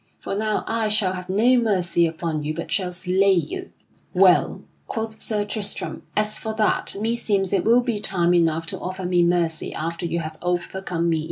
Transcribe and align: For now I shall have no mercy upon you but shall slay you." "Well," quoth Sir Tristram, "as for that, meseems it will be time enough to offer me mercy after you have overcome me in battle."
For 0.19 0.33
now 0.33 0.63
I 0.65 0.87
shall 0.87 1.13
have 1.13 1.29
no 1.29 1.57
mercy 1.59 2.07
upon 2.07 2.43
you 2.43 2.55
but 2.55 2.71
shall 2.71 2.91
slay 2.91 3.33
you." 3.35 3.71
"Well," 4.15 4.63
quoth 4.87 5.21
Sir 5.21 5.45
Tristram, 5.45 6.01
"as 6.15 6.39
for 6.39 6.55
that, 6.55 6.95
meseems 6.99 7.53
it 7.53 7.63
will 7.63 7.81
be 7.81 7.99
time 7.99 8.33
enough 8.33 8.65
to 8.73 8.79
offer 8.79 9.05
me 9.05 9.21
mercy 9.21 9.75
after 9.75 10.07
you 10.07 10.17
have 10.21 10.39
overcome 10.41 11.07
me 11.07 11.17
in 11.17 11.19
battle." 11.19 11.19